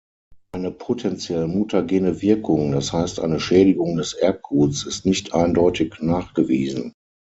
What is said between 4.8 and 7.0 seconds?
ist nicht eindeutig nachgewiesen.